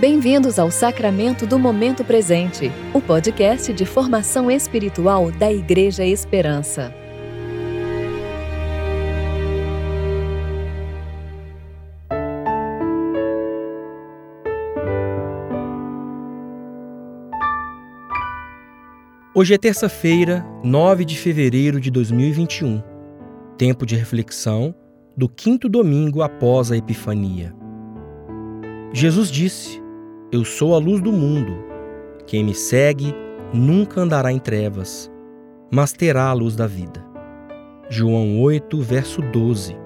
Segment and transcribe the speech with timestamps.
[0.00, 6.90] Bem-vindos ao Sacramento do Momento Presente, o podcast de formação espiritual da Igreja Esperança.
[19.34, 22.82] Hoje é terça-feira, 9 de fevereiro de 2021,
[23.58, 24.74] tempo de reflexão
[25.14, 27.54] do quinto domingo após a Epifania.
[28.94, 29.89] Jesus disse:
[30.32, 31.52] eu sou a luz do mundo.
[32.26, 33.12] Quem me segue
[33.52, 35.10] nunca andará em trevas,
[35.70, 37.04] mas terá a luz da vida.
[37.88, 39.76] João 8, verso 12.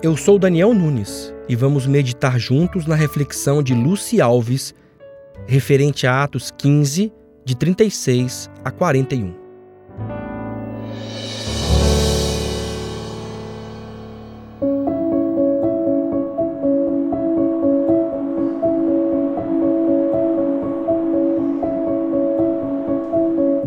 [0.00, 4.72] Eu sou Daniel Nunes e vamos meditar juntos na reflexão de Luci Alves,
[5.44, 7.12] referente a Atos 15,
[7.44, 9.47] de 36 a 41.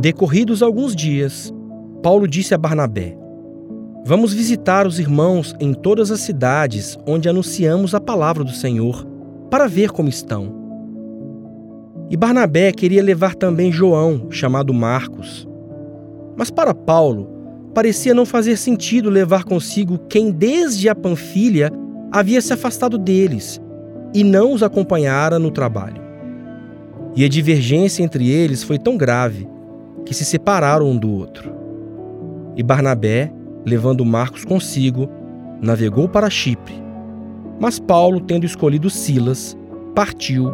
[0.01, 1.53] Decorridos alguns dias,
[2.01, 3.15] Paulo disse a Barnabé:
[4.03, 9.05] Vamos visitar os irmãos em todas as cidades onde anunciamos a palavra do Senhor,
[9.51, 10.59] para ver como estão.
[12.09, 15.47] E Barnabé queria levar também João, chamado Marcos.
[16.35, 17.29] Mas para Paulo,
[17.71, 21.71] parecia não fazer sentido levar consigo quem desde a Panfilha
[22.11, 23.61] havia se afastado deles
[24.15, 26.01] e não os acompanhara no trabalho.
[27.15, 29.47] E a divergência entre eles foi tão grave
[30.05, 31.51] que se separaram um do outro.
[32.55, 33.31] E Barnabé,
[33.65, 35.09] levando Marcos consigo,
[35.61, 36.73] navegou para Chipre.
[37.59, 39.55] Mas Paulo, tendo escolhido Silas,
[39.93, 40.51] partiu,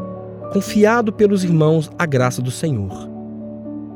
[0.51, 3.09] confiado pelos irmãos à graça do Senhor.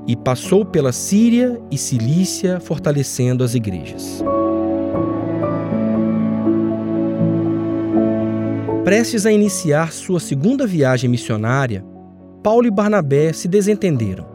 [0.07, 4.23] E passou pela Síria e Cilícia, fortalecendo as igrejas.
[8.83, 11.85] Prestes a iniciar sua segunda viagem missionária,
[12.41, 14.30] Paulo e Barnabé se desentenderam.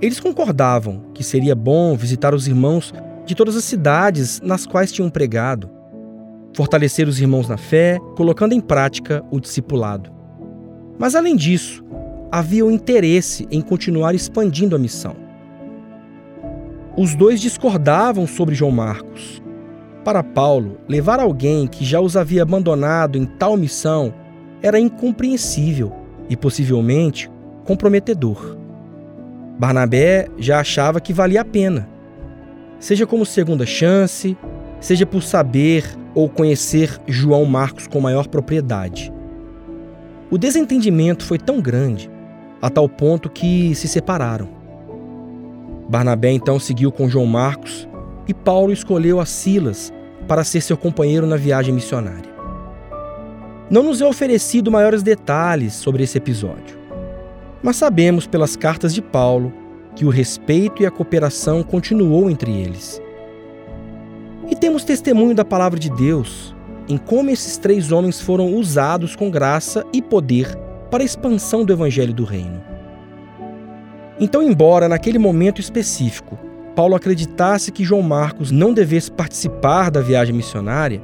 [0.00, 2.94] Eles concordavam que seria bom visitar os irmãos
[3.26, 5.68] de todas as cidades nas quais tinham pregado,
[6.54, 10.12] fortalecer os irmãos na fé, colocando em prática o discipulado.
[10.98, 11.84] Mas, além disso,
[12.30, 15.16] havia o interesse em continuar expandindo a missão.
[16.96, 19.42] Os dois discordavam sobre João Marcos.
[20.04, 24.14] Para Paulo, levar alguém que já os havia abandonado em tal missão
[24.62, 25.92] era incompreensível
[26.30, 27.30] e possivelmente
[27.64, 28.56] comprometedor.
[29.58, 31.88] Barnabé já achava que valia a pena.
[32.78, 34.36] Seja como segunda chance,
[34.80, 39.12] seja por saber ou conhecer João Marcos com maior propriedade.
[40.30, 42.08] O desentendimento foi tão grande,
[42.62, 44.48] a tal ponto que se separaram.
[45.88, 47.88] Barnabé então seguiu com João Marcos
[48.28, 49.92] e Paulo escolheu a Silas
[50.28, 52.30] para ser seu companheiro na viagem missionária.
[53.70, 56.78] Não nos é oferecido maiores detalhes sobre esse episódio.
[57.62, 59.52] Mas sabemos pelas cartas de Paulo
[59.94, 63.02] que o respeito e a cooperação continuou entre eles.
[64.48, 66.54] E temos testemunho da palavra de Deus
[66.88, 70.56] em como esses três homens foram usados com graça e poder
[70.90, 72.62] para a expansão do evangelho do reino.
[74.18, 76.38] Então, embora naquele momento específico
[76.74, 81.02] Paulo acreditasse que João Marcos não devesse participar da viagem missionária,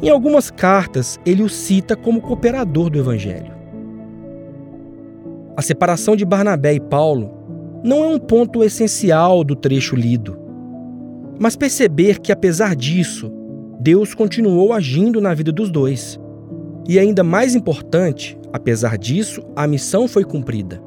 [0.00, 3.59] em algumas cartas ele o cita como cooperador do evangelho.
[5.60, 7.30] A separação de Barnabé e Paulo
[7.84, 10.34] não é um ponto essencial do trecho lido,
[11.38, 13.30] mas perceber que, apesar disso,
[13.78, 16.18] Deus continuou agindo na vida dos dois.
[16.88, 20.82] E ainda mais importante, apesar disso, a missão foi cumprida.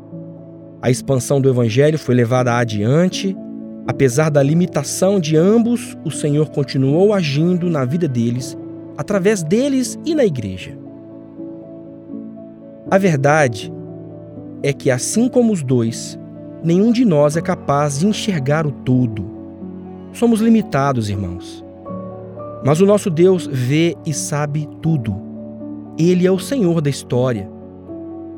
[0.81, 3.37] A expansão do Evangelho foi levada adiante.
[3.85, 8.57] Apesar da limitação de ambos, o Senhor continuou agindo na vida deles,
[8.97, 10.75] através deles e na igreja.
[12.89, 13.71] A verdade
[14.63, 16.17] é que, assim como os dois,
[16.63, 19.25] nenhum de nós é capaz de enxergar o todo.
[20.13, 21.63] Somos limitados, irmãos.
[22.65, 25.13] Mas o nosso Deus vê e sabe tudo.
[25.99, 27.51] Ele é o Senhor da história.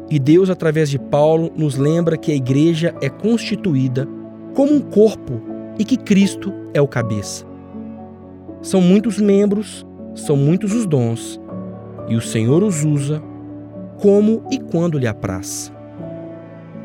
[0.09, 4.07] E Deus, através de Paulo, nos lembra que a igreja é constituída
[4.55, 5.41] como um corpo
[5.77, 7.45] e que Cristo é o cabeça.
[8.61, 9.85] São muitos membros,
[10.15, 11.39] são muitos os dons,
[12.07, 13.21] e o Senhor os usa
[14.01, 15.74] como e quando lhe apraz.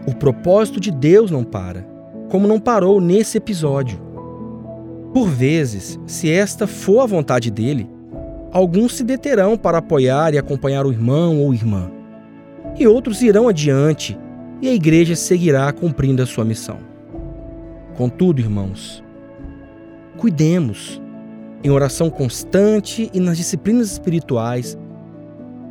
[0.06, 1.86] O propósito de Deus não para,
[2.30, 4.00] como não parou nesse episódio.
[5.12, 7.88] Por vezes, se esta for a vontade dele,
[8.52, 11.90] alguns se deterão para apoiar e acompanhar o irmão ou irmã,
[12.78, 14.18] e outros irão adiante
[14.62, 16.78] e a igreja seguirá cumprindo a sua missão.
[17.96, 19.02] Contudo, irmãos,
[20.16, 21.00] cuidemos
[21.62, 24.78] em oração constante e nas disciplinas espirituais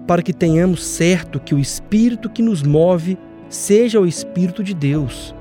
[0.05, 3.17] para que tenhamos certo que o Espírito que nos move
[3.49, 5.35] seja o Espírito de Deus.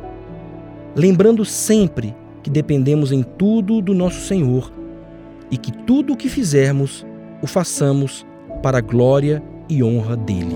[0.97, 4.73] Lembrando sempre que dependemos em tudo do nosso Senhor
[5.51, 7.07] e que tudo o que fizermos
[7.43, 8.27] o façamos
[8.63, 10.55] para a glória e honra dele.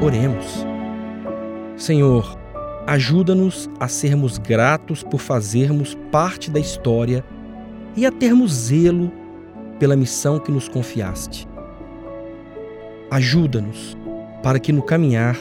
[0.00, 0.66] Oremos.
[1.76, 2.38] Senhor,
[2.86, 7.24] ajuda-nos a sermos gratos por fazermos parte da história
[7.96, 9.12] e a termos zelo
[9.78, 11.51] pela missão que nos confiaste.
[13.12, 13.94] Ajuda-nos
[14.42, 15.36] para que no caminhar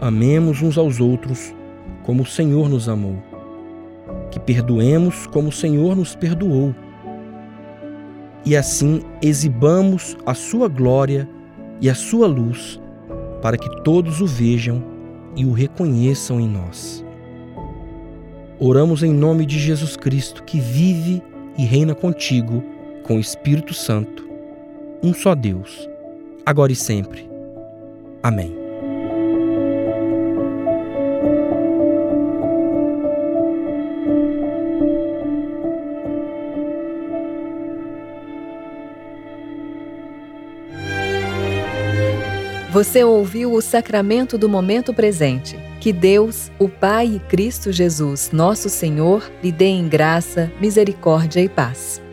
[0.00, 1.54] amemos uns aos outros
[2.02, 3.22] como o Senhor nos amou,
[4.32, 6.74] que perdoemos como o Senhor nos perdoou,
[8.44, 11.28] e assim exibamos a Sua glória
[11.80, 12.80] e a Sua luz
[13.40, 14.82] para que todos o vejam
[15.36, 17.04] e o reconheçam em nós.
[18.58, 21.22] Oramos em nome de Jesus Cristo, que vive
[21.56, 22.60] e reina contigo
[23.04, 24.28] com o Espírito Santo,
[25.00, 25.88] um só Deus,
[26.44, 27.28] agora e sempre.
[28.22, 28.64] Amém.
[42.74, 45.56] Você ouviu o sacramento do momento presente.
[45.78, 51.48] Que Deus, o Pai e Cristo Jesus, nosso Senhor, lhe dê em graça, misericórdia e
[51.48, 52.03] paz.